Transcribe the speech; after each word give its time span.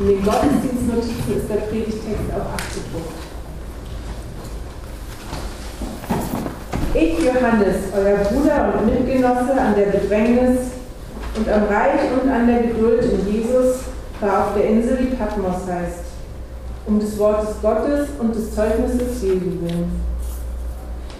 In 0.00 0.06
den 0.06 0.24
Gottesdienstnotizen 0.24 1.36
ist 1.36 1.50
der 1.50 1.56
Predigtext 1.56 2.30
auch 2.30 2.52
abgedruckt. 2.52 3.18
Ich, 6.94 7.18
Johannes, 7.18 7.76
euer 7.96 8.18
Bruder 8.18 8.74
und 8.78 8.86
Mitgenosse 8.86 9.60
an 9.60 9.74
der 9.74 9.86
Bedrängnis 9.86 10.58
und 11.36 11.48
am 11.48 11.64
Reich 11.64 12.12
und 12.22 12.30
an 12.30 12.46
der 12.46 12.62
Geduld 12.62 13.02
in 13.02 13.32
Jesus, 13.32 13.80
war 14.20 14.46
auf 14.46 14.54
der 14.54 14.68
Insel, 14.70 14.98
die 14.98 15.16
Patmos 15.16 15.66
heißt, 15.66 16.04
um 16.86 17.00
des 17.00 17.18
Wortes 17.18 17.56
Gottes 17.60 18.08
und 18.20 18.36
des 18.36 18.54
Zeugnisses 18.54 19.20
Jesu 19.20 19.60
willen. 19.62 20.00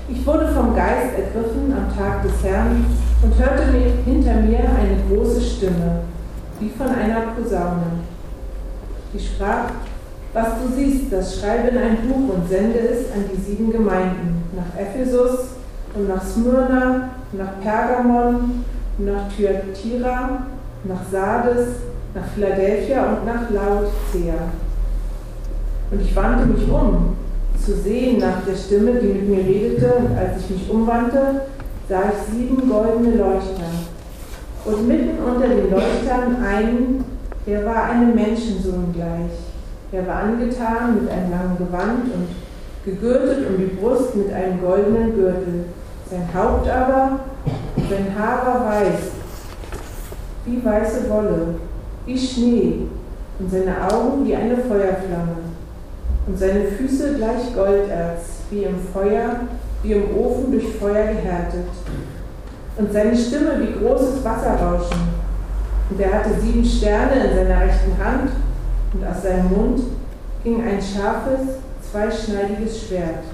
Ich 0.09 0.25
wurde 0.25 0.53
vom 0.55 0.77
Geist 0.77 1.15
ergriffen 1.17 1.75
am 1.77 1.97
Tag 1.97 2.23
des 2.23 2.45
Herrn 2.45 2.87
und 3.23 3.39
hörte 3.39 3.73
hinter 4.05 4.35
mir 4.35 4.61
eine 4.61 4.99
große 5.09 5.41
Stimme, 5.41 6.03
wie 6.61 6.71
von 6.71 6.89
einer 6.89 7.33
Posaune. 7.37 8.08
Die 9.13 9.19
sprach, 9.19 9.71
was 10.35 10.49
du 10.63 10.75
siehst, 10.75 11.13
das 11.13 11.41
schreibe 11.41 11.69
in 11.69 11.79
ein 11.79 11.97
Buch 12.09 12.35
und 12.35 12.49
sende 12.49 12.79
es 12.79 13.13
an 13.13 13.25
die 13.33 13.41
sieben 13.41 13.73
Gemeinden, 13.73 14.43
nach 14.55 14.79
Ephesus 14.79 15.49
und 15.95 16.09
nach 16.09 16.23
Smyrna, 16.23 17.11
nach 17.33 17.61
Pergamon, 17.63 18.65
nach 18.99 19.33
Thyatira, 19.35 20.47
nach 20.85 21.01
Sardes, 21.11 21.69
nach 22.15 22.27
Philadelphia 22.35 23.05
und 23.05 23.27
nach 23.27 23.51
Laodicea. 23.51 24.35
Und 25.91 26.03
ich 26.03 26.15
wandte 26.15 26.47
mich 26.47 26.69
um, 26.71 27.17
zu 27.65 27.75
sehen 27.75 28.19
nach 28.19 28.45
der 28.47 28.55
Stimme, 28.55 28.93
die 29.01 29.09
mit 29.09 29.29
mir 29.29 29.39
redete, 29.39 29.95
und 29.95 30.17
als 30.17 30.43
ich 30.43 30.51
mich 30.51 30.71
umwandte, 30.71 31.43
sah 31.89 32.03
ich 32.11 32.35
sieben 32.35 32.69
goldene 32.69 33.17
Leuchter. 33.17 33.71
Und 34.65 34.87
mitten 34.87 35.19
unter 35.23 35.49
den 35.49 35.71
Leuchtern 35.71 36.37
einen, 36.45 37.05
der 37.49 37.65
war 37.65 37.85
einem 37.85 38.15
Menschensohn 38.15 38.93
gleich. 38.93 39.33
Er 39.91 40.07
war 40.07 40.23
angetan 40.25 41.01
mit 41.01 41.11
einem 41.11 41.31
langen 41.31 41.57
Gewand 41.57 42.05
und 42.13 42.29
gegürtet 42.85 43.49
um 43.49 43.57
die 43.57 43.75
Brust 43.75 44.15
mit 44.15 44.31
einem 44.33 44.61
goldenen 44.61 45.15
Gürtel. 45.15 45.65
Sein 46.11 46.29
Haupt 46.35 46.69
aber, 46.69 47.21
sein 47.89 48.15
Haar 48.19 48.47
war 48.47 48.67
weiß, 48.67 48.99
wie 50.45 50.65
weiße 50.65 51.09
Wolle, 51.09 51.55
wie 52.05 52.19
Schnee, 52.19 52.87
und 53.39 53.51
seine 53.51 53.77
Augen 53.91 54.27
wie 54.27 54.35
eine 54.35 54.57
Feuerflamme, 54.57 55.37
und 56.27 56.39
seine 56.39 56.65
Füße 56.65 57.15
gleich 57.15 57.55
Golderz, 57.55 58.43
wie 58.51 58.65
im 58.65 58.77
Feuer, 58.93 59.41
wie 59.83 59.93
im 59.93 60.17
Ofen 60.19 60.53
durch 60.53 60.77
Feuer 60.79 61.07
gehärtet, 61.07 61.69
und 62.77 62.93
seine 62.93 63.17
Stimme 63.17 63.53
wie 63.61 63.85
großes 63.85 64.23
Wasserrauschen. 64.25 65.18
Und 65.91 66.01
er 66.01 66.13
hatte 66.13 66.41
sieben 66.41 66.65
Sterne 66.65 67.25
in 67.25 67.37
seiner 67.37 67.61
rechten 67.61 67.97
Hand, 68.03 68.31
und 68.93 69.07
aus 69.07 69.23
seinem 69.23 69.51
Mund 69.51 69.81
ging 70.45 70.63
ein 70.63 70.81
scharfes, 70.81 71.57
zweischneidiges 71.91 72.87
Schwert. 72.87 73.25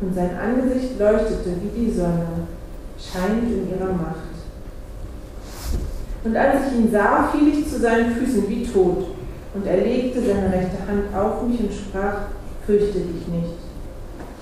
Und 0.00 0.14
sein 0.14 0.30
Angesicht 0.36 0.98
leuchtete 0.98 1.50
wie 1.62 1.80
die 1.80 1.90
Sonne, 1.90 2.26
scheint 2.98 3.44
in 3.44 3.70
ihrer 3.70 3.92
Macht. 3.92 4.34
Und 6.24 6.36
als 6.36 6.56
ich 6.66 6.78
ihn 6.78 6.90
sah, 6.90 7.28
fiel 7.32 7.48
ich 7.48 7.68
zu 7.68 7.80
seinen 7.80 8.14
Füßen 8.16 8.48
wie 8.48 8.66
tot, 8.66 9.08
und 9.54 9.66
er 9.66 9.76
legte 9.76 10.20
seine 10.20 10.52
rechte 10.52 10.78
Hand 10.88 11.14
auf 11.14 11.46
mich 11.46 11.60
und 11.60 11.72
sprach, 11.72 12.22
fürchte 12.66 12.98
dich 12.98 13.28
nicht. 13.28 13.54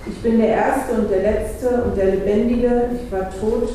Ich 0.06 0.22
bin 0.22 0.38
der 0.38 0.48
Erste 0.48 0.94
und 0.94 1.10
der 1.10 1.22
Letzte 1.22 1.82
und 1.82 1.96
der 1.96 2.06
Lebendige, 2.06 2.88
ich 2.94 3.12
war 3.12 3.30
tot, 3.30 3.68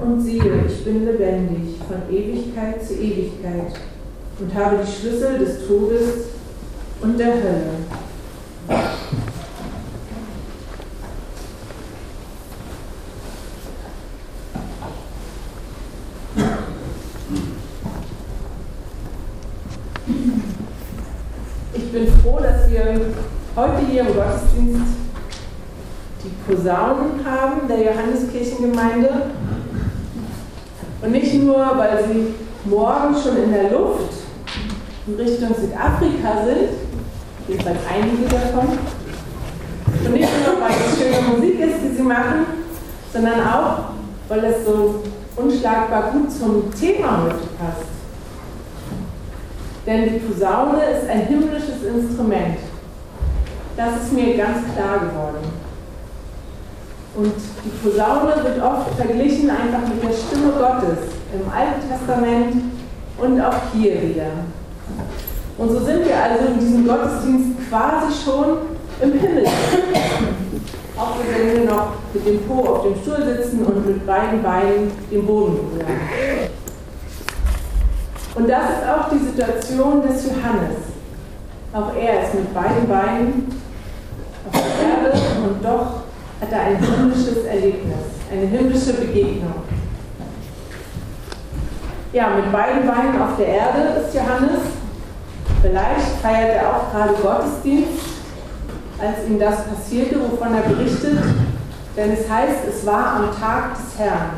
und 0.00 0.20
siehe, 0.20 0.64
ich 0.66 0.84
bin 0.84 1.04
lebendig 1.04 1.76
von 1.86 2.14
Ewigkeit 2.14 2.84
zu 2.84 2.94
Ewigkeit 2.94 3.72
und 4.40 4.54
habe 4.54 4.78
die 4.84 4.90
Schlüssel 4.90 5.38
des 5.38 5.66
Todes 5.66 6.26
und 7.00 7.18
der 7.18 7.34
Hölle. 7.34 7.70
Ich 21.74 21.92
bin 21.92 22.06
froh, 22.22 22.38
dass 22.40 22.70
wir 22.70 23.00
heute 23.56 23.86
hier 23.90 24.02
im 24.02 24.14
Gottesdienst 24.14 24.92
die 26.22 26.52
Posaunen 26.52 27.24
haben 27.24 27.66
der 27.66 27.82
Johanneskirchengemeinde. 27.82 29.08
Und 31.00 31.12
nicht 31.12 31.34
nur, 31.34 31.56
weil 31.76 32.04
sie 32.04 32.34
morgen 32.64 33.14
schon 33.14 33.44
in 33.44 33.52
der 33.52 33.70
Luft 33.70 34.14
in 35.06 35.14
Richtung 35.14 35.54
Südafrika 35.54 36.44
sind, 36.44 36.70
jedenfalls 37.46 37.78
einige 37.88 38.24
davon, 38.28 38.78
und 40.04 40.12
nicht 40.12 40.28
nur, 40.44 40.60
weil 40.60 40.70
es 40.70 40.98
schöne 40.98 41.36
Musik 41.36 41.60
ist, 41.60 41.76
die 41.82 41.96
sie 41.96 42.02
machen, 42.02 42.46
sondern 43.12 43.40
auch, 43.40 43.78
weil 44.28 44.44
es 44.44 44.66
so 44.66 45.02
unschlagbar 45.36 46.10
gut 46.12 46.30
zum 46.30 46.72
Thema 46.74 47.22
heute 47.22 47.46
passt. 47.58 47.88
Denn 49.86 50.12
die 50.12 50.18
Posaune 50.18 50.82
ist 50.84 51.08
ein 51.08 51.20
himmlisches 51.22 51.82
Instrument. 51.82 52.58
Das 53.76 54.02
ist 54.02 54.12
mir 54.12 54.36
ganz 54.36 54.58
klar 54.74 54.98
geworden. 54.98 55.57
Und 57.18 57.34
die 57.64 57.70
Posaune 57.82 58.32
wird 58.44 58.62
oft 58.62 58.94
verglichen 58.94 59.50
einfach 59.50 59.88
mit 59.88 60.00
der 60.04 60.12
Stimme 60.12 60.52
Gottes 60.52 60.98
im 61.34 61.50
Alten 61.50 61.88
Testament 61.90 62.62
und 63.18 63.40
auch 63.40 63.56
hier 63.74 64.00
wieder. 64.00 64.30
Und 65.58 65.68
so 65.68 65.80
sind 65.80 66.06
wir 66.06 66.14
also 66.14 66.46
in 66.46 66.60
diesem 66.60 66.86
Gottesdienst 66.86 67.68
quasi 67.68 68.14
schon 68.24 68.58
im 69.00 69.18
Himmel. 69.18 69.44
Auch 70.96 71.16
wenn 71.18 71.56
wir 71.56 71.64
noch 71.68 71.94
mit 72.14 72.24
dem 72.24 72.40
Po 72.42 72.64
auf 72.64 72.82
dem 72.84 72.94
Stuhl 73.02 73.24
sitzen 73.24 73.64
und 73.66 73.84
mit 73.84 74.06
beiden 74.06 74.40
Beinen 74.40 74.92
den 75.10 75.26
Boden 75.26 75.56
berühren. 75.56 75.98
Und 78.36 78.48
das 78.48 78.62
ist 78.62 78.88
auch 78.88 79.10
die 79.10 79.18
Situation 79.18 80.02
des 80.02 80.24
Johannes. 80.24 80.76
Auch 81.72 81.92
er 82.00 82.22
ist 82.22 82.34
mit 82.34 82.54
beiden 82.54 82.88
Beinen 82.88 83.60
auf 84.52 84.60
der 84.62 85.10
Erde 85.10 85.18
und 85.42 85.64
doch 85.64 86.07
hat 86.40 86.52
er 86.52 86.60
ein 86.60 86.76
himmlisches 86.78 87.44
Erlebnis, 87.44 87.96
eine 88.30 88.46
himmlische 88.46 88.92
Begegnung. 88.94 89.64
Ja, 92.12 92.30
mit 92.30 92.50
beiden 92.52 92.86
Beinen 92.86 93.20
auf 93.20 93.36
der 93.36 93.46
Erde 93.46 94.00
ist 94.00 94.14
Johannes. 94.14 94.60
Vielleicht 95.60 96.20
feiert 96.22 96.54
er 96.54 96.68
auch 96.70 96.92
gerade 96.92 97.14
Gottesdienst, 97.14 98.00
als 98.98 99.28
ihm 99.28 99.38
das 99.38 99.64
passierte, 99.64 100.16
wovon 100.20 100.54
er 100.54 100.62
berichtet. 100.62 101.18
Denn 101.96 102.12
es 102.12 102.30
heißt, 102.30 102.64
es 102.68 102.86
war 102.86 103.16
am 103.16 103.38
Tag 103.38 103.74
des 103.74 103.98
Herrn. 103.98 104.30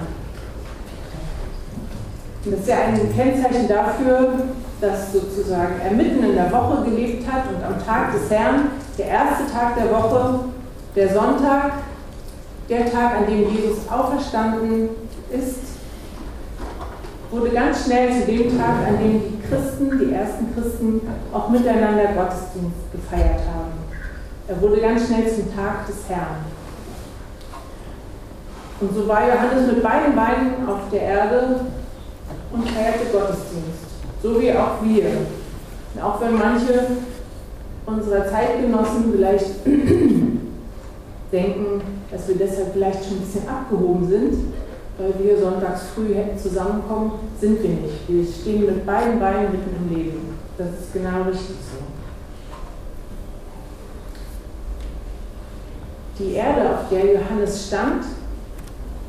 Und 2.44 2.52
das 2.52 2.60
ist 2.60 2.68
ja 2.68 2.76
ein 2.86 3.14
Kennzeichen 3.14 3.68
dafür, 3.68 4.32
dass 4.80 5.12
sozusagen 5.12 5.74
er 5.84 5.90
mitten 5.92 6.24
in 6.24 6.34
der 6.34 6.50
Woche 6.50 6.84
gelebt 6.84 7.30
hat 7.30 7.42
und 7.54 7.62
am 7.62 7.84
Tag 7.84 8.12
des 8.12 8.30
Herrn, 8.30 8.70
der 8.96 9.06
erste 9.06 9.52
Tag 9.52 9.76
der 9.76 9.90
Woche, 9.92 10.40
der 10.96 11.12
Sonntag, 11.12 11.72
der 12.70 12.90
Tag, 12.90 13.16
an 13.16 13.26
dem 13.26 13.50
Jesus 13.50 13.88
auferstanden 13.90 14.90
ist, 15.30 15.58
wurde 17.30 17.50
ganz 17.50 17.84
schnell 17.84 18.20
zu 18.20 18.26
dem 18.26 18.56
Tag, 18.56 18.86
an 18.86 18.98
dem 18.98 19.20
die 19.20 19.42
Christen, 19.48 19.98
die 19.98 20.12
ersten 20.12 20.54
Christen, 20.54 21.00
auch 21.32 21.48
miteinander 21.48 22.12
Gottesdienst 22.14 22.92
gefeiert 22.92 23.40
haben. 23.52 23.72
Er 24.46 24.60
wurde 24.60 24.80
ganz 24.80 25.06
schnell 25.06 25.28
zum 25.28 25.54
Tag 25.54 25.86
des 25.86 25.96
Herrn. 26.08 26.46
Und 28.80 28.94
so 28.94 29.06
war 29.06 29.28
Johannes 29.28 29.66
mit 29.66 29.82
beiden 29.82 30.14
Beinen 30.14 30.68
auf 30.68 30.88
der 30.90 31.02
Erde 31.02 31.60
und 32.52 32.68
feierte 32.68 33.06
Gottesdienst, 33.12 33.84
so 34.22 34.40
wie 34.40 34.52
auch 34.52 34.82
wir. 34.82 35.04
Und 35.94 36.02
auch 36.02 36.20
wenn 36.20 36.38
manche 36.38 36.86
unserer 37.84 38.28
Zeitgenossen 38.28 39.12
vielleicht 39.12 39.46
denken, 41.32 41.80
dass 42.10 42.28
wir 42.28 42.36
deshalb 42.36 42.72
vielleicht 42.72 43.04
schon 43.04 43.18
ein 43.18 43.20
bisschen 43.20 43.48
abgehoben 43.48 44.08
sind, 44.08 44.34
weil 44.98 45.14
wir 45.22 45.38
sonntags 45.38 45.82
früh 45.94 46.14
hätten 46.14 46.38
zusammenkommen, 46.38 47.12
sind 47.40 47.62
wir 47.62 47.70
nicht. 47.70 48.08
Wir 48.08 48.24
stehen 48.24 48.66
mit 48.66 48.84
beiden 48.84 49.18
Beinen 49.18 49.52
mitten 49.52 49.76
im 49.76 49.96
Leben. 49.96 50.34
Das 50.58 50.68
ist 50.68 50.92
genau 50.92 51.22
richtig 51.22 51.56
so. 51.56 51.78
Die 56.18 56.34
Erde, 56.34 56.68
auf 56.68 56.88
der 56.90 57.14
Johannes 57.14 57.66
stand, 57.66 58.04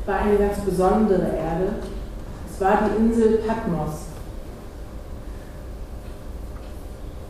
war 0.06 0.20
eine 0.20 0.36
ganz 0.38 0.60
besondere 0.60 1.26
Erde. 1.26 1.74
Es 2.50 2.60
war 2.60 2.88
die 2.88 3.04
Insel 3.04 3.40
Patmos. 3.46 4.06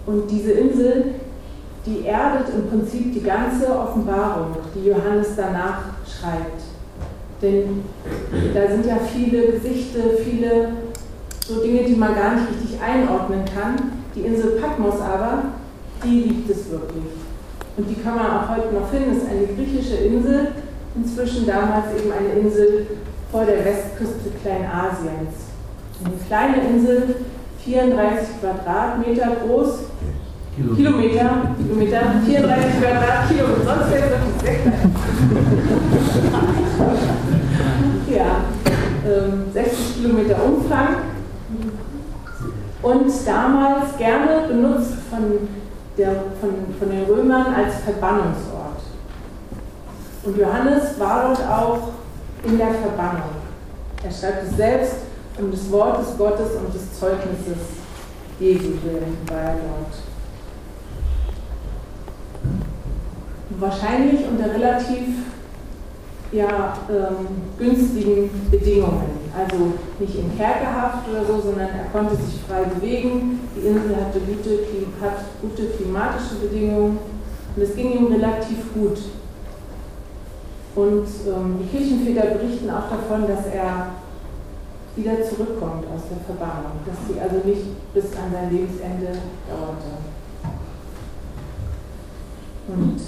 Und 0.06 0.31
diese 0.31 0.53
Insel, 0.53 1.15
die 1.87 2.06
erdet 2.06 2.49
im 2.55 2.69
Prinzip 2.69 3.12
die 3.12 3.23
ganze 3.23 3.67
Offenbarung, 3.76 4.56
die 4.75 4.88
Johannes 4.88 5.29
danach 5.37 5.81
schreibt. 6.06 6.62
Denn 7.40 7.82
da 8.55 8.69
sind 8.69 8.87
ja 8.87 8.99
viele 9.12 9.52
Gesichter, 9.52 10.00
viele 10.25 10.69
so 11.44 11.61
Dinge, 11.61 11.82
die 11.82 11.96
man 11.96 12.14
gar 12.14 12.34
nicht 12.37 12.49
richtig 12.50 12.81
einordnen 12.81 13.44
kann. 13.44 13.75
Die 14.14 14.20
Insel 14.20 14.61
Patmos 14.61 15.00
aber, 15.00 15.44
die 16.05 16.23
gibt 16.29 16.50
es 16.50 16.70
wirklich. 16.70 17.05
Und 17.76 17.88
die 17.88 18.00
kann 18.00 18.14
man 18.14 18.26
auch 18.26 18.49
heute 18.49 18.73
noch 18.73 18.88
finden. 18.88 19.17
Es 19.17 19.25
ist 19.25 19.31
eine 19.31 19.46
griechische 19.46 19.96
Insel, 19.96 20.52
inzwischen 20.94 21.46
damals 21.46 21.87
eben 21.99 22.12
eine 22.12 22.40
Insel 22.40 22.87
vor 23.32 23.44
der 23.44 23.64
Westküste 23.64 24.31
Kleinasiens. 24.40 25.50
Eine 26.05 26.14
kleine 26.29 26.69
Insel, 26.69 27.17
34 27.64 28.40
Quadratmeter 28.40 29.37
groß, 29.46 29.79
Kilometer, 30.54 31.54
Kilometer, 31.56 32.00
34 32.26 32.81
Quadratkilometer, 32.81 33.64
sonst 33.64 33.90
wäre 33.90 34.04
es 34.04 34.10
wirklich 34.10 34.43
weg. 34.44 34.60
ja, 38.14 38.44
ähm, 39.06 39.44
60 39.52 40.02
Kilometer 40.02 40.44
Umfang 40.44 40.88
und 42.82 43.10
damals 43.26 43.96
gerne 43.96 44.49
benutzt 44.49 44.93
von, 45.08 45.49
der, 45.96 46.10
von, 46.38 46.50
von 46.78 46.90
den 46.90 47.05
Römern 47.05 47.55
als 47.55 47.76
Verbannungsort. 47.84 48.82
Und 50.25 50.37
Johannes 50.37 51.00
war 51.00 51.28
dort 51.28 51.48
auch 51.48 51.88
in 52.44 52.58
der 52.58 52.75
Verbannung. 52.75 53.31
Er 54.05 54.10
schreibt 54.10 54.50
es 54.50 54.56
selbst 54.56 54.96
um 55.38 55.50
des 55.50 55.70
Wortes 55.72 56.08
Gottes 56.19 56.50
und 56.62 56.75
des 56.75 56.98
Zeugnisses 57.00 57.81
Jesu 58.38 58.72
willen 58.84 59.16
war 59.28 59.38
er 59.38 59.55
dort. 59.55 60.12
Wahrscheinlich 63.58 64.20
unter 64.28 64.52
relativ 64.52 65.08
ja, 66.32 66.75
ähm, 66.90 67.26
günstigen 67.58 68.31
Bedingungen. 68.50 69.22
Also 69.37 69.72
nicht 69.99 70.16
in 70.16 70.37
Kerkerhaft 70.37 71.08
oder 71.08 71.25
so, 71.25 71.40
sondern 71.40 71.69
er 71.69 71.84
konnte 71.93 72.16
sich 72.16 72.40
frei 72.46 72.64
bewegen. 72.64 73.40
Die 73.56 73.66
Insel 73.66 73.96
hatte 73.96 74.20
gute, 74.20 74.58
hat 75.00 75.25
gute 75.40 75.66
klimatische 75.69 76.34
Bedingungen 76.37 76.99
und 77.54 77.62
es 77.62 77.75
ging 77.75 77.93
ihm 77.93 78.06
relativ 78.06 78.72
gut. 78.75 78.99
Und 80.75 81.06
ähm, 81.26 81.58
die 81.60 81.69
Kirchenväter 81.69 82.34
berichten 82.34 82.70
auch 82.70 82.88
davon, 82.88 83.26
dass 83.26 83.46
er 83.46 83.90
wieder 84.96 85.22
zurückkommt 85.22 85.84
aus 85.87 86.02
der 86.10 86.19
Verbannung, 86.26 86.81
dass 86.84 86.96
sie 87.08 87.20
also 87.20 87.46
nicht 87.46 87.93
bis 87.94 88.05
an 88.16 88.32
sein 88.32 88.50
Lebensende 88.50 89.19
dauerte. 89.48 89.93
Und 92.69 93.00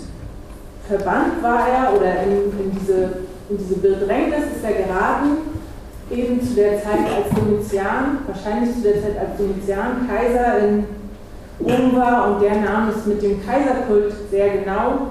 verbannt 0.89 1.43
war 1.43 1.69
er 1.69 1.97
oder 1.97 2.23
in, 2.25 2.53
in, 2.59 2.79
diese, 2.79 3.03
in 3.49 3.59
diese 3.59 3.77
Bedrängnis 3.77 4.57
ist 4.57 4.65
er 4.65 4.85
geraten, 4.85 5.39
eben 6.11 6.43
zu 6.43 6.55
der 6.55 6.83
Zeit 6.83 7.07
als 7.17 7.35
Domitian, 7.35 8.19
wahrscheinlich 8.27 8.75
zu 8.75 8.83
der 8.83 9.03
Zeit 9.03 9.19
als 9.19 9.37
Domitian 9.39 10.09
Kaiser 10.09 10.59
in 10.59 10.85
Rom 11.61 11.97
war 11.97 12.29
und 12.29 12.43
der 12.43 12.57
nahm 12.57 12.91
es 12.91 13.07
mit 13.07 13.23
dem 13.23 13.45
Kaiserkult 13.45 14.13
sehr 14.31 14.59
genau, 14.59 15.11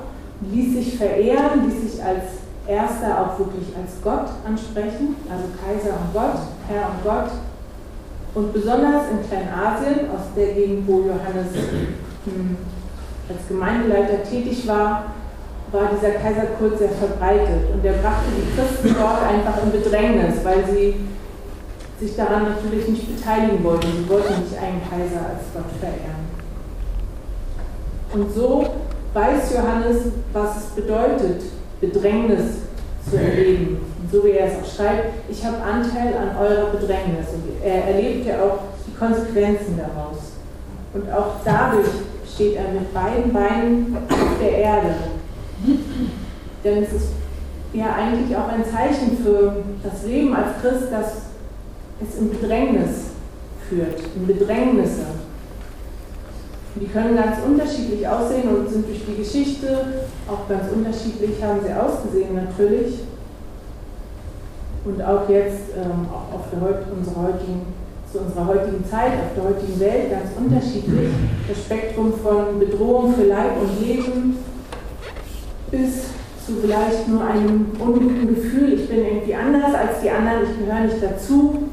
ließ 0.52 0.76
sich 0.76 0.98
verehren, 0.98 1.66
ließ 1.66 1.94
sich 1.94 2.04
als 2.04 2.44
Erster 2.66 3.20
auch 3.20 3.40
wirklich 3.40 3.76
als 3.76 3.92
Gott 4.02 4.30
ansprechen, 4.48 5.18
also 5.30 5.46
Kaiser 5.60 5.96
und 6.00 6.14
Gott, 6.14 6.40
Herr 6.70 6.90
und 6.92 7.04
Gott. 7.04 7.32
Und 8.36 8.54
besonders 8.54 9.04
in 9.12 9.28
Kleinasien, 9.28 10.10
aus 10.10 10.34
der 10.36 10.54
Gegend, 10.54 10.88
wo 10.88 11.02
Johannes 11.02 11.54
hm, 12.26 12.58
als 13.30 13.48
Gemeindeleiter 13.50 14.24
tätig 14.24 14.66
war, 14.66 15.14
war 15.74 15.90
dieser 15.92 16.12
Kaiserkult 16.12 16.78
sehr 16.78 16.90
verbreitet 16.90 17.74
und 17.74 17.84
er 17.84 17.94
brachte 17.94 18.30
die 18.38 18.56
Christen 18.56 18.96
dort 18.98 19.24
einfach 19.24 19.64
in 19.64 19.72
Bedrängnis, 19.72 20.36
weil 20.44 20.64
sie 20.72 20.96
sich 22.00 22.16
daran 22.16 22.44
natürlich 22.44 22.88
nicht 22.88 23.16
beteiligen 23.16 23.64
wollten. 23.64 23.88
Sie 23.88 24.10
wollten 24.10 24.44
nicht 24.44 24.56
einen 24.56 24.82
Kaiser 24.88 25.26
als 25.26 25.50
Gott 25.54 25.66
verehren. 25.80 26.24
Und 28.14 28.32
so 28.32 28.68
weiß 29.14 29.54
Johannes, 29.56 30.12
was 30.32 30.58
es 30.58 30.64
bedeutet, 30.76 31.42
Bedrängnis 31.82 32.60
zu 33.10 33.18
erleben. 33.18 33.80
Und 34.02 34.12
so 34.12 34.24
wie 34.24 34.32
er 34.32 34.48
es 34.48 34.54
auch 34.54 34.76
schreibt, 34.76 35.30
ich 35.30 35.44
habe 35.44 35.58
Anteil 35.58 36.14
an 36.16 36.38
eurer 36.38 36.70
Bedrängnis. 36.70 37.30
Und 37.34 37.64
er 37.64 37.86
erlebt 37.86 38.28
ja 38.28 38.36
auch 38.44 38.60
die 38.86 38.94
Konsequenzen 38.96 39.80
daraus. 39.80 40.34
Und 40.94 41.12
auch 41.12 41.38
dadurch 41.44 41.88
steht 42.32 42.58
er 42.58 42.72
mit 42.74 42.94
beiden 42.94 43.34
Beinen 43.34 43.98
auf 44.10 44.40
der 44.40 44.52
Erde 44.52 44.96
denn 46.64 46.84
es 46.84 46.94
ist 46.94 47.08
ja 47.74 47.96
eigentlich 47.96 48.36
auch 48.36 48.48
ein 48.48 48.64
Zeichen 48.64 49.18
für 49.18 49.64
das 49.84 50.06
Leben 50.06 50.34
als 50.36 50.62
Christ, 50.62 50.92
dass 50.92 51.24
es 52.02 52.18
in 52.20 52.30
Bedrängnis 52.30 53.12
führt, 53.68 54.00
in 54.16 54.28
Bedrängnisse. 54.28 55.06
Die 56.76 56.88
können 56.88 57.16
ganz 57.16 57.38
unterschiedlich 57.46 58.08
aussehen 58.08 58.50
und 58.50 58.70
sind 58.70 58.88
durch 58.88 59.06
die 59.06 59.18
Geschichte 59.18 60.06
auch 60.28 60.48
ganz 60.50 60.72
unterschiedlich, 60.74 61.42
haben 61.44 61.60
sie 61.64 61.74
ausgesehen 61.74 62.36
natürlich. 62.36 63.00
Und 64.86 65.02
auch 65.02 65.30
jetzt, 65.30 65.78
ähm, 65.78 66.08
auch 66.12 66.36
auf 66.36 66.46
der, 66.52 66.62
unserer 66.98 67.28
heutigen, 67.28 67.62
zu 68.12 68.20
unserer 68.20 68.48
heutigen 68.48 68.84
Zeit, 68.86 69.12
auf 69.14 69.34
der 69.36 69.44
heutigen 69.44 69.80
Welt 69.80 70.12
ganz 70.12 70.32
unterschiedlich. 70.36 71.10
Das 71.48 71.58
Spektrum 71.64 72.14
von 72.22 72.60
Bedrohung 72.60 73.14
für 73.14 73.24
Leib 73.24 73.62
und 73.62 73.88
Leben 73.88 74.38
bis 75.74 76.04
zu 76.46 76.62
vielleicht 76.62 77.08
nur 77.08 77.26
einem 77.26 77.66
unguten 77.80 78.28
Gefühl, 78.28 78.74
ich 78.74 78.88
bin 78.88 79.04
irgendwie 79.04 79.34
anders 79.34 79.74
als 79.74 80.02
die 80.02 80.10
anderen, 80.10 80.44
ich 80.44 80.60
gehöre 80.60 80.82
nicht 80.82 81.02
dazu, 81.02 81.64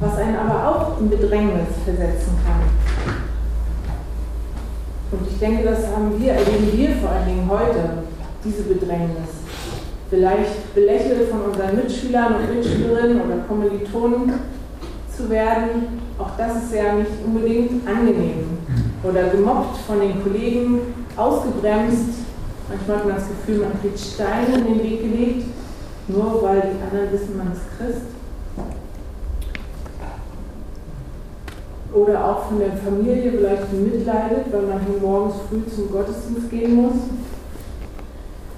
was 0.00 0.16
einen 0.18 0.36
aber 0.36 0.68
auch 0.68 1.00
in 1.00 1.08
Bedrängnis 1.08 1.68
versetzen 1.84 2.32
kann. 2.44 2.60
Und 5.12 5.28
ich 5.30 5.38
denke, 5.38 5.62
das 5.64 5.86
haben 5.94 6.20
wir, 6.20 6.32
erleben 6.32 6.72
wir 6.72 6.96
vor 6.96 7.10
allen 7.10 7.26
Dingen 7.26 7.48
heute, 7.48 8.02
diese 8.44 8.62
Bedrängnis. 8.64 9.30
Vielleicht 10.10 10.74
belächelt 10.74 11.30
von 11.30 11.42
unseren 11.42 11.76
Mitschülern 11.76 12.34
und 12.34 12.56
Mitschülerinnen 12.56 13.20
oder 13.20 13.36
Kommilitonen 13.48 14.32
zu 15.16 15.30
werden, 15.30 16.02
auch 16.18 16.30
das 16.36 16.64
ist 16.64 16.74
ja 16.74 16.94
nicht 16.94 17.10
unbedingt 17.24 17.86
angenehm. 17.86 18.58
Oder 19.04 19.28
gemobbt 19.28 19.76
von 19.86 20.00
den 20.00 20.22
Kollegen, 20.22 20.80
ausgebremst, 21.16 22.24
Manchmal 22.68 22.96
hat 22.96 23.06
man 23.06 23.16
das 23.16 23.28
Gefühl, 23.28 23.58
man 23.58 23.80
kriegt 23.80 23.98
Steine 23.98 24.56
in 24.56 24.64
den 24.64 24.82
Weg 24.82 25.02
gelegt, 25.02 25.46
nur 26.08 26.42
weil 26.42 26.62
die 26.62 26.82
anderen 26.82 27.12
wissen, 27.12 27.36
man 27.36 27.52
ist 27.52 27.76
Christ. 27.76 28.06
Oder 31.92 32.24
auch 32.24 32.48
von 32.48 32.58
der 32.58 32.72
Familie 32.72 33.32
vielleicht 33.32 33.72
mitleidet, 33.72 34.50
weil 34.50 34.62
man 34.62 34.80
hier 34.86 34.98
morgens 35.00 35.34
früh 35.48 35.62
zum 35.72 35.92
Gottesdienst 35.92 36.50
gehen 36.50 36.74
muss. 36.74 36.94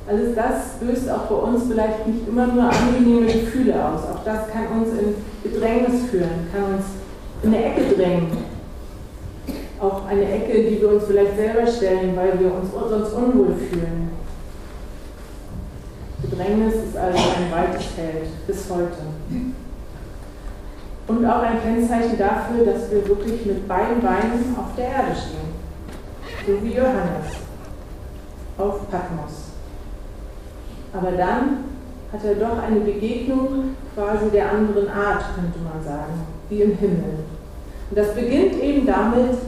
Alles 0.08 0.34
das 0.36 0.80
löst 0.80 1.10
auch 1.10 1.26
bei 1.26 1.34
uns 1.34 1.64
vielleicht 1.68 2.06
nicht 2.06 2.28
immer 2.28 2.46
nur 2.46 2.70
angenehme 2.70 3.26
Gefühle 3.26 3.74
aus. 3.74 4.02
Auch 4.04 4.24
das 4.24 4.48
kann 4.48 4.80
uns 4.80 4.90
in 4.90 5.16
Bedrängnis 5.42 6.08
führen, 6.10 6.48
kann 6.54 6.76
uns 6.76 6.84
in 7.42 7.52
eine 7.52 7.64
Ecke 7.64 7.94
drängen 7.96 8.45
auch 9.80 10.06
eine 10.06 10.24
Ecke, 10.24 10.70
die 10.70 10.80
wir 10.80 10.90
uns 10.90 11.04
vielleicht 11.04 11.36
selber 11.36 11.66
stellen, 11.66 12.16
weil 12.16 12.38
wir 12.38 12.54
uns 12.54 12.70
sonst 12.72 13.12
unwohl 13.12 13.54
fühlen. 13.54 14.10
Bedrängnis 16.22 16.74
ist 16.74 16.96
also 16.96 17.18
ein 17.18 17.52
weites 17.52 17.86
Feld 17.86 18.46
bis 18.46 18.70
heute. 18.70 19.52
Und 21.08 21.24
auch 21.24 21.42
ein 21.42 21.62
Kennzeichen 21.62 22.18
dafür, 22.18 22.64
dass 22.64 22.90
wir 22.90 23.06
wirklich 23.06 23.46
mit 23.46 23.68
beiden 23.68 24.00
Beinen 24.00 24.56
auf 24.58 24.74
der 24.76 24.88
Erde 24.88 25.14
stehen. 25.14 25.54
So 26.46 26.64
wie 26.64 26.74
Johannes 26.74 27.36
auf 28.58 28.90
Patmos. 28.90 29.52
Aber 30.92 31.12
dann 31.12 31.64
hat 32.12 32.24
er 32.24 32.34
doch 32.36 32.62
eine 32.62 32.80
Begegnung 32.80 33.76
quasi 33.94 34.30
der 34.30 34.50
anderen 34.50 34.88
Art, 34.88 35.24
könnte 35.34 35.58
man 35.58 35.84
sagen, 35.84 36.26
wie 36.48 36.62
im 36.62 36.76
Himmel. 36.76 37.24
Und 37.90 37.98
das 37.98 38.14
beginnt 38.14 38.60
eben 38.62 38.86
damit, 38.86 39.38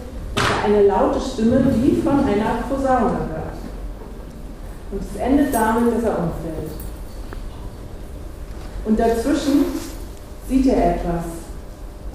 eine 0.64 0.86
laute 0.86 1.20
Stimme 1.20 1.64
wie 1.74 2.00
von 2.02 2.20
einer 2.20 2.62
Posaune 2.68 3.18
hört. 3.30 3.58
Und 4.90 5.02
es 5.02 5.20
endet 5.20 5.52
damit, 5.52 5.96
dass 5.96 6.04
er 6.04 6.18
umfällt. 6.18 6.70
Und 8.84 8.98
dazwischen 8.98 9.66
sieht 10.48 10.66
er 10.66 10.96
etwas. 10.96 11.24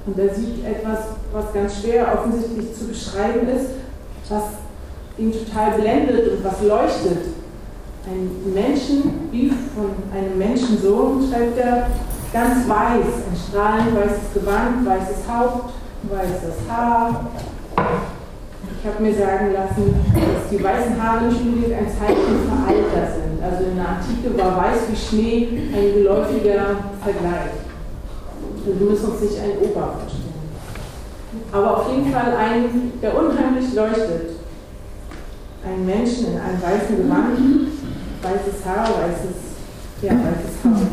Und 0.06 0.20
er 0.20 0.34
sieht 0.34 0.66
etwas, 0.66 1.00
was 1.32 1.54
ganz 1.54 1.82
schwer 1.82 2.08
offensichtlich 2.14 2.76
zu 2.76 2.88
beschreiben 2.88 3.48
ist, 3.48 3.70
was 4.30 4.44
ihn 5.18 5.32
total 5.32 5.80
blendet 5.80 6.32
und 6.32 6.44
was 6.44 6.62
leuchtet. 6.62 7.28
Ein 8.06 8.54
Menschen, 8.54 9.30
wie 9.32 9.50
von 9.76 9.92
einem 10.14 10.38
Menschensohn, 10.38 11.26
schreibt 11.30 11.58
er, 11.58 11.88
ganz 12.34 12.68
weiß, 12.68 13.06
ein 13.30 13.38
strahlend 13.48 13.96
weißes 13.96 14.34
Gewand, 14.34 14.86
weißes 14.86 15.30
Haupt, 15.30 15.74
weißes 16.10 16.56
Haar, 16.68 17.28
ich 18.84 18.90
habe 18.90 19.04
mir 19.04 19.14
sagen 19.16 19.54
lassen, 19.54 19.96
dass 20.14 20.50
die 20.52 20.62
weißen 20.64 21.02
Haare 21.02 21.26
nicht 21.26 21.40
unbedingt 21.42 21.74
ein 21.74 21.88
Zeichen 21.88 22.44
für 22.44 22.68
Alter 22.68 23.14
sind. 23.16 23.42
Also 23.42 23.64
in 23.70 23.76
der 23.76 23.88
Antike 23.88 24.38
war 24.38 24.58
weiß 24.58 24.80
wie 24.92 24.96
Schnee 24.96 25.48
ein 25.74 25.94
geläufiger 25.94 26.92
Vergleich. 27.02 27.64
Also 28.66 28.80
wir 28.80 28.90
müssen 28.90 29.12
uns 29.12 29.22
nicht 29.22 29.40
ein 29.40 29.58
Ober 29.60 29.96
vorstellen. 30.00 30.34
aber 31.52 31.78
auf 31.78 31.92
jeden 31.92 32.12
Fall 32.12 32.36
einen, 32.36 32.94
der 33.02 33.18
unheimlich 33.18 33.74
leuchtet. 33.74 34.32
Ein 35.66 35.86
Menschen 35.86 36.34
in 36.34 36.40
einem 36.40 36.62
weißen 36.62 36.98
Gewand, 36.98 37.40
weißes 38.22 38.66
Haar, 38.66 38.88
weißes, 38.88 39.38
ja, 40.02 40.12
weißes 40.12 40.64
Haar. 40.64 40.88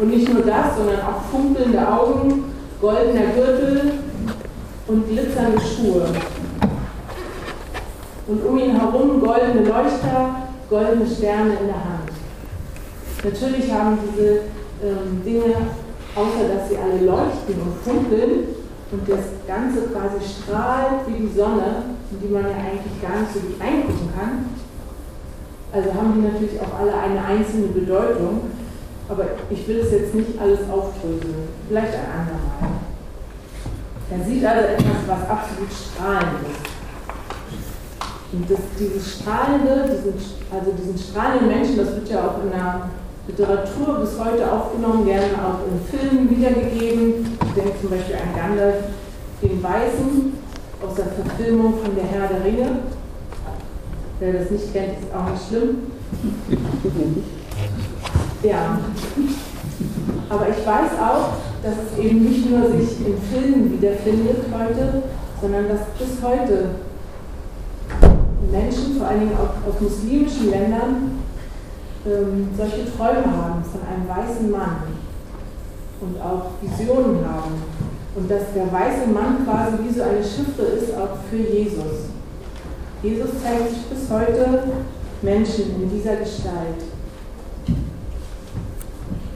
Und 0.00 0.08
nicht 0.10 0.32
nur 0.32 0.42
das, 0.42 0.76
sondern 0.76 1.00
auch 1.00 1.22
funkelnde 1.30 1.78
Augen, 1.88 2.44
goldener 2.80 3.26
Gürtel 3.34 3.92
und 4.88 5.08
glitzernde 5.08 5.60
Schuhe. 5.60 6.06
Und 8.28 8.44
um 8.44 8.58
ihn 8.58 8.78
herum 8.78 9.20
goldene 9.20 9.62
Leuchter, 9.66 10.48
goldene 10.68 11.06
Sterne 11.06 11.54
in 11.60 11.66
der 11.66 11.76
Hand. 11.76 12.12
Natürlich 13.24 13.72
haben 13.72 13.98
diese 14.04 14.42
ähm, 14.84 15.24
Dinge, 15.24 15.56
außer 16.14 16.48
dass 16.54 16.68
sie 16.68 16.76
alle 16.76 17.04
leuchten 17.04 17.60
und 17.60 17.74
funkeln 17.82 18.48
und 18.92 19.08
das 19.08 19.24
Ganze 19.46 19.88
quasi 19.88 20.20
strahlt 20.22 21.06
wie 21.06 21.26
die 21.26 21.34
Sonne, 21.34 21.96
in 22.10 22.20
die 22.20 22.32
man 22.32 22.44
ja 22.44 22.56
eigentlich 22.56 23.00
gar 23.02 23.20
nicht 23.20 23.32
so 23.32 23.40
gut 23.40 23.60
eingucken 23.60 24.10
kann, 24.14 24.44
also 25.72 25.94
haben 25.94 26.14
die 26.16 26.32
natürlich 26.32 26.60
auch 26.60 26.80
alle 26.80 26.94
eine 26.94 27.24
einzelne 27.24 27.68
Bedeutung, 27.68 28.42
aber 29.08 29.24
ich 29.50 29.66
will 29.68 29.78
es 29.78 29.90
jetzt 29.90 30.14
nicht 30.14 30.40
alles 30.40 30.60
aufdröseln, 30.70 31.48
vielleicht 31.68 31.94
ein 31.94 32.08
andermal. 32.12 32.80
Er 34.10 34.24
sieht 34.24 34.44
also 34.44 34.66
etwas, 34.66 35.06
was 35.06 35.30
absolut 35.30 35.68
strahlend 35.72 36.40
ist. 36.42 36.67
Und 38.32 38.50
das, 38.50 38.58
dieses 38.78 39.20
strahlende, 39.20 39.88
diesen, 39.88 40.12
also 40.50 40.72
diesen 40.72 40.98
strahlenden 40.98 41.48
Menschen, 41.48 41.76
das 41.78 41.94
wird 41.94 42.08
ja 42.10 42.28
auch 42.28 42.42
in 42.44 42.50
der 42.50 42.90
Literatur 43.26 44.00
bis 44.00 44.18
heute 44.18 44.50
aufgenommen, 44.50 45.06
gerne 45.06 45.32
auch 45.36 45.60
in 45.64 45.80
Filmen 45.88 46.30
wiedergegeben. 46.30 47.38
Ich 47.40 47.54
denke 47.54 47.80
zum 47.80 47.90
Beispiel 47.90 48.16
an 48.16 48.34
Gandalf, 48.36 48.76
den 49.42 49.62
Weißen, 49.62 50.32
aus 50.86 50.94
der 50.94 51.06
Verfilmung 51.06 51.74
von 51.82 51.94
Der 51.96 52.04
Herr 52.04 52.28
der 52.28 52.44
Ringe. 52.44 52.68
Wer 54.20 54.32
das 54.32 54.50
nicht 54.50 54.72
kennt, 54.72 55.00
ist 55.00 55.14
auch 55.14 55.30
nicht 55.30 55.48
schlimm. 55.48 55.78
Ja. 58.42 58.78
Aber 60.28 60.48
ich 60.48 60.66
weiß 60.66 60.90
auch, 61.00 61.28
dass 61.62 61.74
es 61.74 62.04
eben 62.04 62.24
nicht 62.24 62.50
nur 62.50 62.70
sich 62.70 63.06
in 63.06 63.18
Filmen 63.32 63.72
wiederfindet 63.72 64.44
heute, 64.52 65.02
sondern 65.40 65.68
dass 65.68 65.80
bis 65.98 66.22
heute 66.22 66.70
Menschen, 68.50 68.96
vor 68.98 69.08
allen 69.08 69.20
Dingen 69.20 69.36
auch 69.36 69.68
aus 69.68 69.80
muslimischen 69.80 70.50
Ländern, 70.50 71.18
ähm, 72.06 72.48
solche 72.56 72.84
Träume 72.96 73.26
haben 73.26 73.62
von 73.64 73.80
einem 73.86 74.08
weißen 74.08 74.50
Mann 74.50 74.76
und 76.00 76.20
auch 76.20 76.50
Visionen 76.62 77.24
haben. 77.26 77.62
Und 78.14 78.30
dass 78.30 78.52
der 78.54 78.72
weiße 78.72 79.06
Mann 79.12 79.44
quasi 79.44 79.84
wie 79.84 79.94
so 79.94 80.02
eine 80.02 80.22
Chiffre 80.22 80.62
ist 80.62 80.96
auch 80.96 81.18
für 81.30 81.36
Jesus. 81.36 82.10
Jesus 83.02 83.30
zeigt 83.42 83.70
sich 83.70 83.82
bis 83.84 84.10
heute 84.10 84.62
Menschen 85.22 85.82
in 85.82 85.90
dieser 85.90 86.16
Gestalt. 86.16 86.82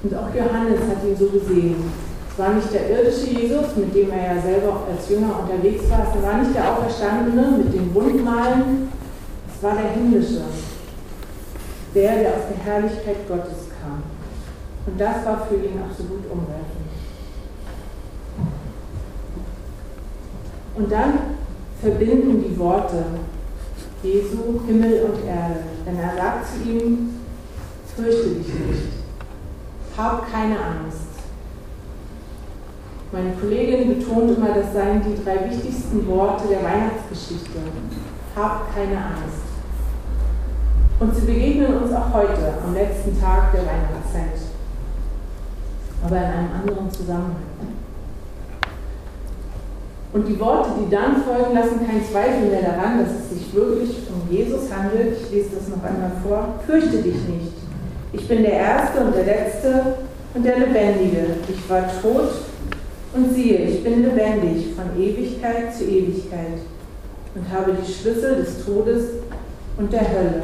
Und 0.03 0.15
auch 0.17 0.35
Johannes 0.35 0.81
hat 0.89 1.05
ihn 1.07 1.17
so 1.17 1.27
gesehen. 1.27 1.77
Es 2.33 2.39
war 2.39 2.55
nicht 2.55 2.73
der 2.73 2.91
irdische 2.91 3.27
Jesus, 3.27 3.77
mit 3.77 3.95
dem 3.95 4.11
er 4.11 4.35
ja 4.35 4.43
selber 4.43 4.85
als 4.91 5.09
Jünger 5.09 5.41
unterwegs 5.43 5.85
war. 5.91 6.07
Es 6.09 6.23
war 6.23 6.39
nicht 6.39 6.55
der 6.55 6.73
Auferstandene 6.73 7.59
mit 7.59 7.75
den 7.75 7.95
Wundmalen. 7.95 8.89
War 9.63 9.75
der 9.75 9.93
himmlische 9.93 10.43
der, 11.95 12.17
der 12.19 12.35
aus 12.35 12.43
der 12.49 12.65
Herrlichkeit 12.65 13.29
Gottes 13.29 13.69
kam. 13.81 14.03
Und 14.87 15.01
das 15.01 15.25
war 15.25 15.47
für 15.47 15.57
ihn 15.57 15.79
absolut 15.79 16.25
umwerfend. 16.31 16.91
Und 20.75 20.91
dann 20.91 21.13
verbinden 21.81 22.43
die 22.43 22.59
Worte 22.59 23.05
Jesu 24.03 24.61
Himmel 24.67 25.03
und 25.03 25.27
Erde. 25.27 25.61
Denn 25.87 25.97
er 25.99 26.17
sagt 26.17 26.47
zu 26.49 26.69
ihm, 26.69 27.21
fürchte 27.95 28.29
dich 28.31 28.47
nicht, 28.47 28.89
hab 29.97 30.33
keine 30.33 30.57
Angst. 30.57 30.99
Meine 33.13 33.33
Kollegin 33.35 33.99
betont 33.99 34.39
immer, 34.39 34.55
das 34.55 34.73
seien 34.73 35.03
die 35.03 35.23
drei 35.23 35.51
wichtigsten 35.51 36.07
Worte 36.07 36.49
der 36.49 36.63
Weihnachtsgeschichte. 36.63 37.59
Hab 38.35 38.75
keine 38.75 38.97
Angst. 38.97 39.52
Und 41.03 41.13
sie 41.17 41.27
begegnen 41.27 41.83
uns 41.83 41.93
auch 41.93 42.15
heute, 42.15 42.55
am 42.65 42.75
letzten 42.75 43.21
Tag 43.21 43.51
der 43.51 43.63
Weihnachtszeit. 43.63 44.39
Aber 46.07 46.17
in 46.17 46.23
einem 46.23 46.49
anderen 46.61 46.89
Zusammenhang. 46.93 47.43
Und 50.13 50.29
die 50.29 50.39
Worte, 50.39 50.71
die 50.79 50.91
dann 50.91 51.17
folgen, 51.25 51.55
lassen 51.55 51.85
keinen 51.85 52.05
Zweifel 52.05 52.49
mehr 52.49 52.63
daran, 52.63 53.01
dass 53.01 53.15
es 53.19 53.31
sich 53.31 53.53
wirklich 53.53 53.97
um 54.11 54.33
Jesus 54.33 54.73
handelt. 54.73 55.17
Ich 55.21 55.33
lese 55.33 55.57
das 55.57 55.69
noch 55.71 55.83
einmal 55.83 56.13
vor. 56.23 56.61
Fürchte 56.67 56.99
dich 56.99 57.17
nicht. 57.27 57.53
Ich 58.13 58.29
bin 58.29 58.43
der 58.43 58.53
Erste 58.53 59.01
und 59.01 59.17
der 59.17 59.25
Letzte 59.25 59.97
und 60.35 60.45
der 60.45 60.61
Lebendige. 60.61 61.39
Ich 61.49 61.69
war 61.69 61.83
tot 62.01 62.31
und 63.13 63.35
siehe, 63.35 63.59
ich 63.59 63.83
bin 63.83 64.05
lebendig 64.05 64.69
von 64.77 65.03
Ewigkeit 65.03 65.75
zu 65.75 65.83
Ewigkeit 65.83 66.61
und 67.35 67.53
habe 67.53 67.75
die 67.75 67.93
Schlüssel 67.93 68.37
des 68.37 68.65
Todes 68.65 69.05
und 69.79 69.93
der 69.93 70.09
Hölle. 70.09 70.43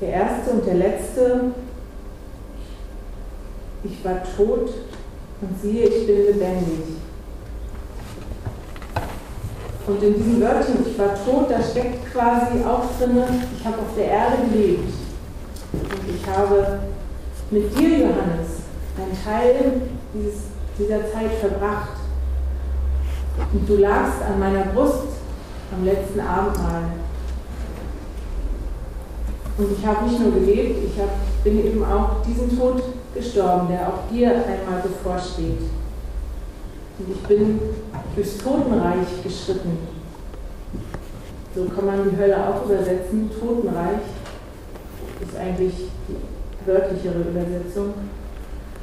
Der 0.00 0.08
erste 0.08 0.50
und 0.50 0.66
der 0.66 0.74
letzte. 0.74 1.40
Ich 3.84 4.04
war 4.04 4.22
tot 4.36 4.70
und 5.40 5.62
siehe, 5.62 5.86
ich 5.86 6.06
bin 6.06 6.16
lebendig. 6.16 7.00
Und 9.86 10.02
in 10.02 10.14
diesem 10.14 10.40
Wörtchen, 10.40 10.86
ich 10.86 10.98
war 10.98 11.14
tot, 11.24 11.50
da 11.50 11.62
steckt 11.62 12.12
quasi 12.12 12.62
auch 12.64 12.84
drin, 12.98 13.24
ich 13.58 13.64
habe 13.64 13.78
auf 13.78 13.94
der 13.96 14.06
Erde 14.06 14.36
gelebt. 14.52 14.92
Und 15.72 16.14
ich 16.14 16.26
habe 16.28 16.80
mit 17.50 17.76
dir, 17.78 17.98
Johannes, 17.98 18.60
einen 18.96 19.24
Teil 19.24 19.82
dieses, 20.14 20.42
dieser 20.78 21.10
Zeit 21.10 21.32
verbracht. 21.40 21.96
Und 23.52 23.68
du 23.68 23.76
lagst 23.76 24.22
an 24.22 24.38
meiner 24.38 24.66
Brust 24.66 25.08
am 25.72 25.84
letzten 25.84 26.20
Abendmahl. 26.20 26.84
Und 29.60 29.76
ich 29.78 29.86
habe 29.86 30.08
nicht 30.08 30.18
nur 30.18 30.32
gelebt, 30.32 30.78
ich 30.86 30.98
hab, 30.98 31.10
bin 31.44 31.66
eben 31.66 31.84
auch 31.84 32.22
diesen 32.26 32.58
Tod 32.58 32.82
gestorben, 33.14 33.68
der 33.68 33.88
auch 33.88 34.10
dir 34.10 34.30
einmal 34.30 34.80
bevorsteht. 34.82 35.60
Und 36.98 37.10
ich 37.10 37.20
bin 37.24 37.60
durchs 38.14 38.38
Totenreich 38.38 39.22
geschritten. 39.22 39.76
So 41.54 41.64
kann 41.64 41.84
man 41.84 42.08
die 42.08 42.16
Hölle 42.16 42.36
auch 42.38 42.64
übersetzen. 42.64 43.30
Totenreich 43.38 44.00
ist 45.20 45.36
eigentlich 45.36 45.74
die 46.08 46.66
wörtlichere 46.66 47.20
Übersetzung. 47.20 47.92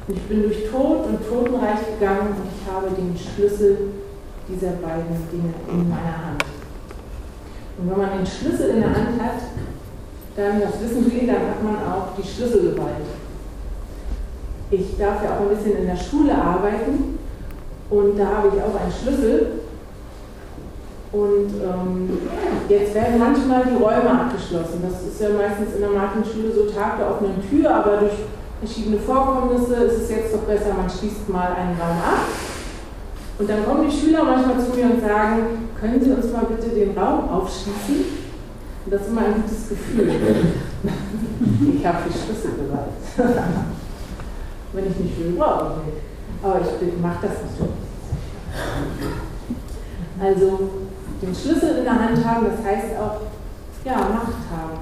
Und 0.08 0.16
ich 0.16 0.24
bin 0.24 0.44
durch 0.44 0.70
Tod 0.70 1.08
und 1.08 1.28
Totenreich 1.28 1.80
gegangen 2.00 2.36
und 2.38 2.50
ich 2.54 2.72
habe 2.72 2.90
den 2.92 3.18
Schlüssel 3.18 3.78
dieser 4.48 4.74
beiden 4.74 5.28
Dinge 5.32 5.54
in 5.72 5.90
meiner 5.90 6.28
Hand. 6.28 6.44
Und 7.80 7.90
wenn 7.90 7.98
man 7.98 8.18
den 8.20 8.28
Schlüssel 8.28 8.70
in 8.76 8.82
der 8.82 8.90
Hand 8.90 9.20
hat, 9.20 9.42
das 10.38 10.80
wissen 10.82 11.10
Sie, 11.10 11.26
dann 11.26 11.36
hat 11.36 11.64
man 11.64 11.76
auch 11.76 12.14
die 12.16 12.28
Schlüsselgewalt. 12.28 13.10
Ich 14.70 14.98
darf 14.98 15.24
ja 15.24 15.36
auch 15.36 15.50
ein 15.50 15.58
bisschen 15.58 15.78
in 15.78 15.88
der 15.88 15.96
Schule 15.96 16.36
arbeiten 16.36 17.18
und 17.90 18.18
da 18.20 18.26
habe 18.26 18.50
ich 18.50 18.62
auch 18.62 18.80
einen 18.80 18.92
Schlüssel. 18.92 19.62
Und 21.12 21.50
ähm, 21.64 22.20
jetzt 22.70 22.94
werden 22.94 23.18
manchmal 23.18 23.64
die 23.64 23.82
Räume 23.82 24.12
abgeschlossen. 24.12 24.84
Das 24.84 25.08
ist 25.08 25.22
ja 25.22 25.30
meistens 25.30 25.74
in 25.74 25.82
der 25.82 25.90
Martinschule 25.90 26.52
so 26.54 26.70
Tag 26.70 26.98
der 27.00 27.10
offenen 27.10 27.42
Tür, 27.50 27.74
aber 27.74 27.98
durch 27.98 28.28
verschiedene 28.60 29.00
Vorkommnisse 29.00 29.76
ist 29.86 30.04
es 30.04 30.10
jetzt 30.10 30.36
doch 30.36 30.42
besser, 30.42 30.74
man 30.76 30.90
schließt 30.90 31.30
mal 31.30 31.54
einen 31.54 31.80
Raum 31.80 31.98
ab. 31.98 32.28
Und 33.40 33.50
dann 33.50 33.66
kommen 33.66 33.90
die 33.90 33.96
Schüler 33.96 34.24
manchmal 34.24 34.60
zu 34.60 34.76
mir 34.76 34.86
und 34.86 35.02
sagen, 35.02 35.70
können 35.80 36.04
Sie 36.04 36.12
uns 36.12 36.32
mal 36.32 36.46
bitte 36.46 36.76
den 36.76 36.98
Raum 36.98 37.30
aufschließen? 37.30 38.17
Und 38.88 38.94
das 38.94 39.02
ist 39.02 39.10
immer 39.10 39.20
ein 39.20 39.34
gutes 39.34 39.68
Gefühl. 39.68 40.10
Ich 41.76 41.86
habe 41.86 41.98
die 42.08 42.18
Schlüssel 42.18 42.52
bereit. 42.52 42.96
Wenn 44.72 44.88
ich 44.90 44.98
nicht 44.98 45.20
will, 45.20 45.34
brauche 45.38 45.74
ich 45.74 45.92
nicht. 45.92 46.04
Aber 46.42 46.62
ich 46.62 47.02
mache 47.02 47.28
das 47.28 47.36
natürlich. 47.52 47.74
Also 50.22 50.70
den 51.22 51.36
Schlüssel 51.36 51.80
in 51.80 51.84
der 51.84 52.00
Hand 52.00 52.24
haben, 52.24 52.46
das 52.46 52.66
heißt 52.66 52.96
auch, 52.98 53.28
ja, 53.84 53.98
Macht 53.98 54.48
haben. 54.56 54.80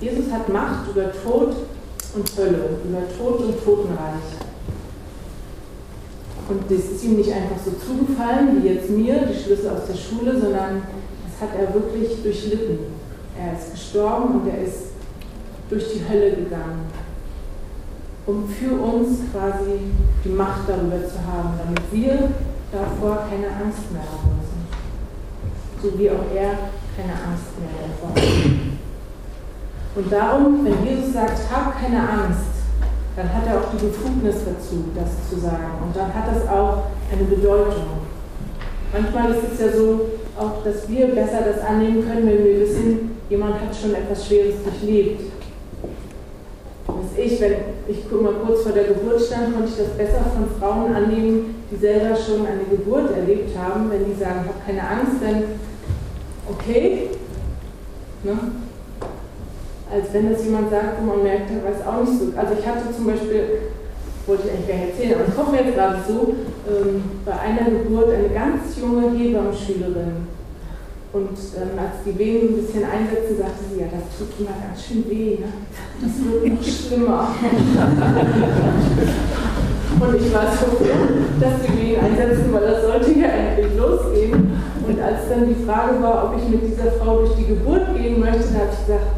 Jesus 0.00 0.32
hat 0.32 0.48
Macht 0.48 0.88
über 0.90 1.12
Tod 1.12 1.54
und 2.16 2.36
Hölle, 2.36 2.80
über 2.84 3.02
Tod 3.16 3.40
und 3.40 3.64
Totenreich. 3.64 4.34
Und 6.48 6.68
das 6.68 6.90
ist 6.90 7.04
ihm 7.04 7.18
nicht 7.18 7.32
einfach 7.32 7.58
so 7.64 7.70
zugefallen, 7.70 8.60
wie 8.60 8.68
jetzt 8.70 8.90
mir, 8.90 9.26
die 9.26 9.40
Schlüssel 9.40 9.70
aus 9.70 9.86
der 9.86 9.94
Schule, 9.94 10.32
sondern 10.40 10.82
das 11.22 11.48
hat 11.48 11.56
er 11.56 11.72
wirklich 11.72 12.20
durchlitten. 12.20 12.97
Er 13.38 13.56
ist 13.56 13.72
gestorben 13.72 14.40
und 14.40 14.48
er 14.48 14.64
ist 14.64 14.88
durch 15.70 15.84
die 15.92 16.08
Hölle 16.08 16.32
gegangen. 16.32 16.86
um 18.28 18.46
für 18.46 18.74
uns 18.74 19.20
quasi 19.32 19.88
die 20.22 20.28
Macht 20.28 20.68
darüber 20.68 21.00
zu 21.08 21.16
haben, 21.26 21.58
damit 21.58 21.80
wir 21.90 22.28
davor 22.70 23.24
keine 23.30 23.46
Angst 23.46 23.90
mehr 23.90 24.02
haben 24.02 24.36
müssen. 24.36 24.68
So 25.82 25.98
wie 25.98 26.10
auch 26.10 26.28
er 26.34 26.50
keine 26.94 27.14
Angst 27.14 27.56
mehr 27.56 27.88
davor 27.88 28.10
hat. 28.14 28.28
Und 29.96 30.12
darum, 30.12 30.62
wenn 30.62 30.84
Jesus 30.86 31.14
sagt, 31.14 31.38
hab 31.50 31.80
keine 31.80 32.00
Angst, 32.00 32.52
dann 33.16 33.32
hat 33.32 33.46
er 33.46 33.60
auch 33.60 33.70
die 33.72 33.86
Befugnis 33.86 34.44
dazu, 34.44 34.84
das 34.94 35.30
zu 35.30 35.40
sagen. 35.40 35.80
Und 35.82 35.96
dann 35.96 36.12
hat 36.12 36.28
das 36.28 36.46
auch 36.46 36.84
eine 37.10 37.24
Bedeutung. 37.24 38.04
Manchmal 38.92 39.30
ist 39.32 39.54
es 39.54 39.60
ja 39.60 39.72
so, 39.72 40.00
auch 40.38 40.62
dass 40.64 40.86
wir 40.86 41.06
besser 41.14 41.40
das 41.46 41.64
annehmen 41.64 42.06
können, 42.06 42.26
wenn 42.26 42.44
wir 42.44 42.60
wissen, 42.60 43.17
jemand 43.30 43.60
hat 43.60 43.74
schon 43.74 43.94
etwas 43.94 44.26
Schweres 44.26 44.54
durchlebt 44.64 45.20
ich, 47.18 47.40
wenn 47.40 47.52
ich 47.88 48.10
mal 48.10 48.34
kurz 48.44 48.62
vor 48.62 48.72
der 48.72 48.84
Geburt 48.84 49.20
stand, 49.20 49.54
konnte 49.54 49.70
ich 49.70 49.76
das 49.76 49.96
besser 49.96 50.24
von 50.34 50.48
Frauen 50.58 50.94
annehmen, 50.94 51.56
die 51.70 51.76
selber 51.76 52.16
schon 52.16 52.46
eine 52.46 52.64
Geburt 52.70 53.10
erlebt 53.10 53.56
haben, 53.58 53.90
wenn 53.90 54.04
die 54.04 54.18
sagen, 54.18 54.44
ich 54.46 54.66
keine 54.66 54.82
Angst, 54.82 55.16
dann 55.20 55.44
okay. 56.48 57.10
Ne? 58.22 58.32
Als 59.90 60.12
wenn 60.12 60.32
das 60.32 60.44
jemand 60.44 60.70
sagt, 60.70 61.00
wo 61.00 61.06
man 61.06 61.22
merkt, 61.22 61.50
er 61.50 61.70
weiß 61.70 61.86
auch 61.86 62.00
nicht 62.00 62.18
so. 62.18 62.38
Also 62.38 62.54
ich 62.58 62.66
hatte 62.66 62.94
zum 62.94 63.06
Beispiel, 63.06 63.42
wollte 64.26 64.48
ich 64.48 64.52
eigentlich 64.52 64.68
gar 64.68 64.76
nicht 64.76 64.90
erzählen, 64.90 65.14
aber 65.14 65.32
kommt 65.32 65.52
mir 65.52 65.64
jetzt 65.64 65.74
gerade 65.74 65.98
so, 66.06 66.34
ähm, 66.68 67.02
bei 67.24 67.32
einer 67.32 67.70
Geburt 67.70 68.12
eine 68.12 68.28
ganz 68.28 68.76
junge 68.80 69.10
Hebammenschülerin 69.16 70.37
und 71.12 71.38
ähm, 71.56 71.78
als 71.78 72.04
die 72.04 72.18
Wehen 72.18 72.48
ein 72.48 72.56
bisschen 72.56 72.84
einsetzen, 72.84 73.38
sagte 73.38 73.64
sie, 73.72 73.80
ja, 73.80 73.86
das 73.88 74.02
tut 74.18 74.28
immer 74.38 74.52
ganz 74.60 74.84
schön 74.84 75.08
weh, 75.08 75.38
ne? 75.40 75.48
das 76.02 76.20
wird 76.20 76.44
noch 76.52 76.62
schlimmer. 76.62 77.32
und 80.00 80.14
ich 80.20 80.34
war 80.34 80.52
so 80.52 80.66
froh, 80.76 80.84
dass 81.40 81.54
die 81.64 81.72
Wehen 81.80 82.04
einsetzen, 82.04 82.52
weil 82.52 82.60
das 82.60 82.82
sollte 82.82 83.18
ja 83.18 83.28
eigentlich 83.28 83.74
losgehen. 83.76 84.52
Und 84.86 85.00
als 85.00 85.28
dann 85.30 85.48
die 85.48 85.64
Frage 85.64 86.02
war, 86.02 86.24
ob 86.24 86.36
ich 86.36 86.48
mit 86.48 86.62
dieser 86.62 86.92
Frau 86.92 87.20
durch 87.20 87.34
die 87.36 87.46
Geburt 87.46 87.96
gehen 87.96 88.20
möchte, 88.20 88.52
habe 88.52 88.68
ich 88.70 88.78
gesagt, 88.86 89.08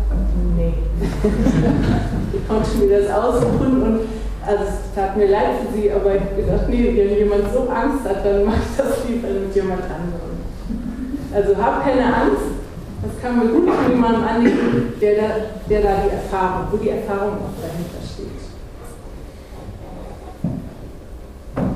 nee. 0.56 0.74
ich 2.32 2.48
konnte 2.48 2.78
mir 2.78 3.02
das 3.02 3.10
aussuchen 3.10 3.82
und 3.82 4.00
also 4.46 4.62
es 4.64 4.94
tat 4.94 5.16
mir 5.16 5.28
leid 5.28 5.58
für 5.60 5.76
sie, 5.76 5.90
aber 5.90 6.14
ich 6.14 6.20
habe 6.22 6.36
gedacht, 6.40 6.68
nee, 6.68 6.94
wenn 6.96 7.18
jemand 7.18 7.52
so 7.52 7.68
Angst 7.68 8.04
hat, 8.08 8.24
dann 8.24 8.44
mache 8.44 8.62
ich 8.62 8.76
das 8.76 9.08
lieber 9.08 9.28
mit 9.28 9.54
jemand 9.54 9.82
anderem. 9.82 10.38
Also 11.32 11.56
hab 11.56 11.84
keine 11.84 12.04
Angst, 12.04 12.58
das 13.02 13.22
kann 13.22 13.38
man 13.38 13.52
gut 13.52 13.72
von 13.72 13.92
jemandem 13.92 14.24
annehmen, 14.24 14.94
der 15.00 15.14
da, 15.14 15.28
der 15.68 15.80
da 15.82 15.88
die 16.04 16.10
Erfahrung, 16.10 16.66
wo 16.70 16.76
die 16.76 16.90
Erfahrung 16.90 17.34
auch 17.34 17.56
dahinter 17.62 18.02
steht. 18.04 18.40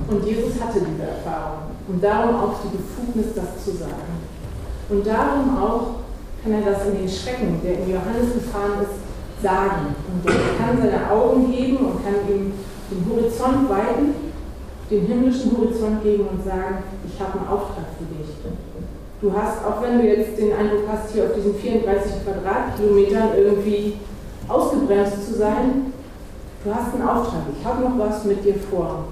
Und 0.08 0.26
Jesus 0.26 0.60
hatte 0.60 0.80
diese 0.80 1.08
Erfahrung 1.08 1.74
und 1.88 2.02
darum 2.02 2.36
auch 2.36 2.54
die 2.62 2.76
Befugnis, 2.76 3.34
das 3.34 3.64
zu 3.64 3.76
sagen. 3.76 4.20
Und 4.88 5.06
darum 5.06 5.56
auch 5.56 5.86
kann 6.42 6.52
er 6.52 6.72
das 6.72 6.86
in 6.86 6.98
den 6.98 7.08
Schrecken, 7.08 7.60
der 7.62 7.78
in 7.78 7.90
Johannes 7.90 8.34
gefahren 8.34 8.82
ist, 8.82 9.42
sagen. 9.42 9.94
Und 10.08 10.28
er 10.28 10.58
kann 10.58 10.78
seine 10.78 11.10
Augen 11.10 11.50
heben 11.52 11.76
und 11.76 12.04
kann 12.04 12.14
ihm 12.28 12.52
den 12.90 13.06
Horizont 13.10 13.70
weiten, 13.70 14.14
den 14.90 15.06
himmlischen 15.06 15.56
Horizont 15.56 16.02
geben 16.02 16.26
und 16.28 16.44
sagen, 16.44 16.84
ich 17.06 17.20
habe 17.20 17.38
einen 17.38 17.48
Auftrag 17.48 17.86
für 17.96 18.04
dich. 18.04 18.23
Du 19.20 19.32
hast, 19.32 19.64
auch 19.64 19.80
wenn 19.82 19.98
du 19.98 20.06
jetzt 20.06 20.36
den 20.38 20.52
Eindruck 20.52 20.82
hast, 20.90 21.12
hier 21.12 21.24
auf 21.24 21.34
diesen 21.34 21.54
34 21.54 22.12
Quadratkilometern 22.24 23.30
irgendwie 23.36 23.94
ausgebremst 24.48 25.26
zu 25.26 25.34
sein, 25.38 25.92
du 26.64 26.74
hast 26.74 26.94
einen 26.94 27.08
Auftrag. 27.08 27.42
Ich 27.58 27.64
habe 27.64 27.84
noch 27.84 27.98
was 27.98 28.24
mit 28.24 28.44
dir 28.44 28.56
vor. 28.56 29.04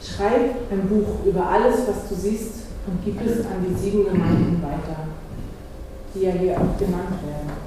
Schreib 0.00 0.54
ein 0.70 0.88
Buch 0.88 1.26
über 1.26 1.46
alles, 1.46 1.80
was 1.88 2.08
du 2.08 2.14
siehst 2.14 2.66
und 2.86 3.04
gib 3.04 3.20
es 3.26 3.40
an 3.40 3.66
die 3.68 3.74
sieben 3.74 4.04
Gemeinden 4.04 4.62
weiter, 4.62 5.00
die 6.14 6.20
ja 6.20 6.30
hier 6.30 6.52
auch 6.52 6.78
genannt 6.78 7.18
werden. 7.26 7.66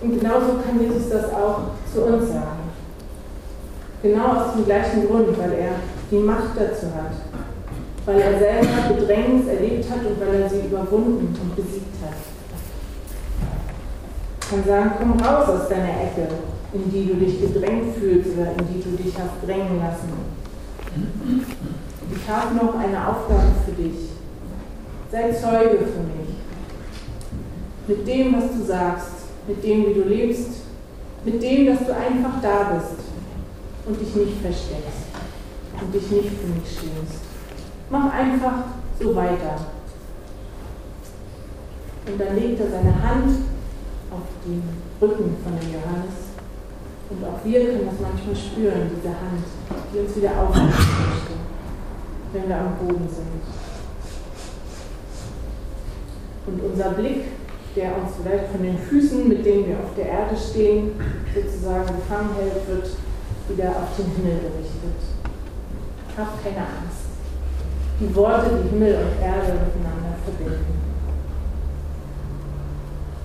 Und 0.00 0.20
genauso 0.20 0.46
kann 0.64 0.80
Jesus 0.80 1.10
das 1.10 1.32
auch 1.32 1.60
zu 1.92 2.04
uns 2.04 2.28
sagen. 2.28 2.70
Genau 4.02 4.26
aus 4.26 4.54
dem 4.54 4.64
gleichen 4.64 5.06
Grund, 5.06 5.38
weil 5.38 5.52
er 5.52 5.72
die 6.10 6.16
Macht 6.16 6.56
dazu 6.56 6.86
hat 6.86 7.31
weil 8.04 8.20
er 8.20 8.38
selber 8.38 8.94
Bedrängnis 8.94 9.46
erlebt 9.46 9.88
hat 9.90 10.04
und 10.04 10.20
weil 10.20 10.42
er 10.42 10.48
sie 10.48 10.66
überwunden 10.66 11.36
und 11.40 11.56
besiegt 11.56 12.02
hat. 12.02 12.16
Ich 14.40 14.48
kann 14.50 14.64
sagen, 14.64 14.90
komm 14.98 15.12
raus 15.20 15.48
aus 15.48 15.68
deiner 15.68 16.02
Ecke, 16.02 16.28
in 16.72 16.90
die 16.90 17.06
du 17.06 17.14
dich 17.14 17.40
gedrängt 17.40 17.96
fühlst 17.96 18.30
oder 18.36 18.50
in 18.50 18.66
die 18.68 18.82
du 18.82 19.02
dich 19.02 19.14
hast 19.14 19.46
drängen 19.46 19.78
lassen. 19.78 20.12
Ich 22.14 22.28
habe 22.28 22.54
noch 22.54 22.74
eine 22.74 23.08
Aufgabe 23.08 23.52
für 23.64 23.72
dich. 23.72 24.10
Sei 25.10 25.32
Zeuge 25.32 25.78
für 25.78 26.02
mich. 26.02 26.32
Mit 27.86 28.06
dem, 28.06 28.34
was 28.34 28.52
du 28.56 28.64
sagst, 28.64 29.12
mit 29.46 29.62
dem, 29.64 29.86
wie 29.86 29.94
du 29.94 30.08
lebst, 30.08 30.50
mit 31.24 31.42
dem, 31.42 31.66
dass 31.66 31.78
du 31.86 31.94
einfach 31.94 32.40
da 32.42 32.74
bist 32.74 32.98
und 33.86 34.00
dich 34.00 34.14
nicht 34.14 34.40
versteckst 34.40 35.06
und 35.80 35.94
dich 35.94 36.10
nicht 36.10 36.28
für 36.28 36.46
mich 36.48 36.68
schämst. 36.68 37.31
Mach 37.92 38.10
einfach 38.10 38.54
so 38.98 39.14
weiter. 39.14 39.54
Und 42.06 42.18
dann 42.18 42.34
legt 42.36 42.58
er 42.58 42.70
seine 42.70 43.02
Hand 43.02 43.36
auf 44.10 44.22
den 44.46 44.62
Rücken 44.98 45.36
von 45.44 45.52
dem 45.60 45.74
Johannes. 45.74 46.32
Und 47.10 47.22
auch 47.22 47.44
wir 47.44 47.66
können 47.66 47.84
das 47.84 48.00
manchmal 48.00 48.34
spüren, 48.34 48.90
diese 48.96 49.10
Hand, 49.10 49.44
die 49.92 49.98
uns 49.98 50.16
wieder 50.16 50.30
aufnehmen 50.40 50.70
möchte, 50.70 51.34
wenn 52.32 52.48
wir 52.48 52.56
am 52.56 52.76
Boden 52.78 53.06
sind. 53.10 53.42
Und 56.46 56.70
unser 56.72 56.92
Blick, 56.92 57.24
der 57.76 57.98
uns 57.98 58.12
vielleicht 58.22 58.52
von 58.52 58.62
den 58.62 58.78
Füßen, 58.78 59.28
mit 59.28 59.44
denen 59.44 59.68
wir 59.68 59.76
auf 59.76 59.94
der 59.98 60.06
Erde 60.06 60.34
stehen, 60.34 60.92
sozusagen 61.34 61.94
gefangen 61.94 62.30
hält, 62.36 62.66
wird 62.68 62.88
wieder 63.50 63.68
auf 63.68 63.94
den 63.98 64.06
Himmel 64.16 64.40
gerichtet. 64.40 64.96
Hab 66.16 66.42
keine 66.42 66.56
Angst 66.56 67.01
die 68.00 68.14
Worte, 68.14 68.50
die 68.62 68.70
Himmel 68.70 68.94
und 68.94 69.22
Erde 69.22 69.52
miteinander 69.52 70.16
verbinden. 70.24 70.82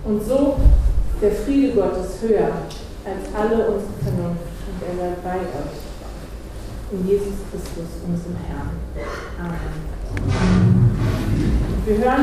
Und 0.06 0.24
so 0.24 0.58
der 1.22 1.32
Friede 1.32 1.74
Gottes 1.74 2.22
höher 2.22 2.52
als 3.04 3.36
alle 3.36 3.68
unsere 3.68 3.94
Vernunft 4.04 4.48
und 4.68 4.82
er 4.88 4.96
sei 4.96 5.16
bei 5.24 5.36
euch. 5.40 5.88
In 6.90 7.06
Jesus 7.06 7.36
Christus, 7.52 8.00
unserem 8.08 8.38
Herrn. 8.48 8.70
Amen. 9.38 9.98
Wir 11.86 11.98
hören 11.98 12.16